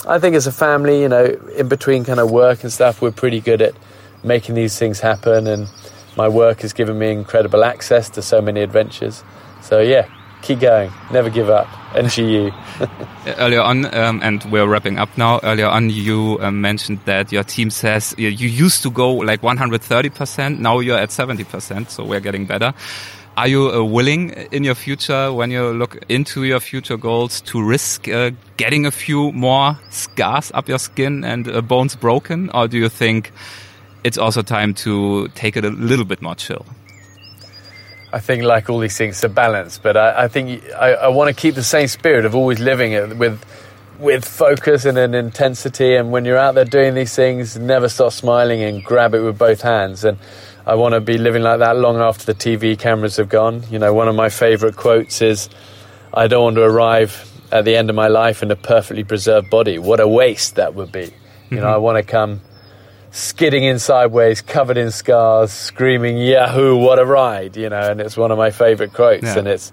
[0.06, 1.24] I think as a family, you know,
[1.56, 3.74] in between kind of work and stuff, we're pretty good at
[4.22, 5.46] making these things happen.
[5.46, 5.68] And
[6.16, 9.22] my work has given me incredible access to so many adventures.
[9.62, 10.08] So yeah,
[10.46, 11.66] keep going, never give up.
[11.96, 12.54] NGU.
[13.38, 15.40] earlier on, um, and we're wrapping up now.
[15.42, 20.58] Earlier on, you um, mentioned that your team says you used to go like 130%.
[20.58, 22.74] Now you're at 70%, so we're getting better.
[23.36, 27.62] Are you uh, willing in your future, when you look into your future goals, to
[27.62, 32.50] risk uh, getting a few more scars up your skin and uh, bones broken?
[32.54, 33.32] Or do you think
[34.04, 36.64] it's also time to take it a little bit more chill?
[38.12, 39.78] I think, like all these things, it's a balance.
[39.78, 42.92] But I, I think I, I want to keep the same spirit of always living
[42.92, 43.44] it with
[43.98, 45.96] with focus and an intensity.
[45.96, 49.38] And when you're out there doing these things, never stop smiling and grab it with
[49.38, 50.04] both hands.
[50.04, 50.18] And
[50.66, 53.62] I want to be living like that long after the TV cameras have gone.
[53.70, 55.48] You know, one of my favourite quotes is,
[56.12, 59.50] I don't want to arrive at the end of my life in a perfectly preserved
[59.50, 59.78] body.
[59.78, 61.00] What a waste that would be.
[61.00, 61.56] You mm-hmm.
[61.56, 62.40] know, I want to come
[63.16, 68.16] skidding in sideways, covered in scars, screaming, Yahoo, what a ride, you know, and it's
[68.16, 69.38] one of my favourite quotes yeah.
[69.38, 69.72] and it's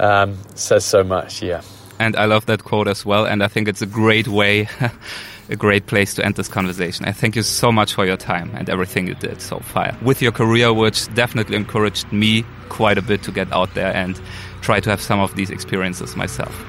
[0.00, 1.62] um, says so much, yeah.
[2.00, 4.68] And I love that quote as well, and I think it's a great way
[5.50, 7.04] a great place to end this conversation.
[7.04, 10.20] I thank you so much for your time and everything you did so far with
[10.20, 14.20] your career, which definitely encouraged me quite a bit to get out there and
[14.62, 16.64] try to have some of these experiences myself.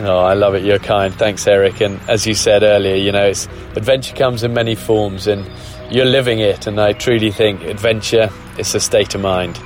[0.00, 0.62] Oh, I love it.
[0.62, 1.12] You're kind.
[1.12, 1.80] Thanks, Eric.
[1.80, 5.44] And as you said earlier, you know, it's adventure comes in many forms, and
[5.90, 6.66] you're living it.
[6.66, 9.60] And I truly think adventure is a state of mind.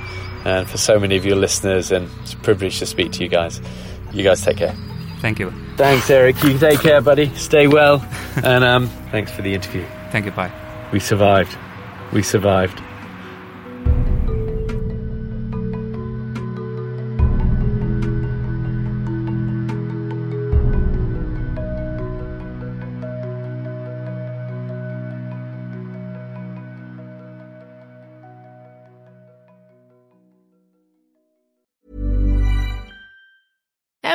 [0.45, 3.29] And for so many of your listeners, and it's a privilege to speak to you
[3.29, 3.61] guys.
[4.11, 4.75] You guys take care.
[5.19, 5.53] Thank you.
[5.77, 6.43] Thanks, Eric.
[6.43, 7.33] You take care, buddy.
[7.35, 8.05] Stay well.
[8.43, 9.85] and um, thanks for the interview.
[10.11, 10.31] Thank you.
[10.31, 10.51] Bye.
[10.91, 11.57] We survived.
[12.11, 12.81] We survived.